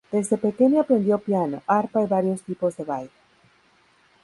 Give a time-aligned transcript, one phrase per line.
[0.11, 3.11] Desde pequeña aprendió piano, arpa y varios tipos de baile.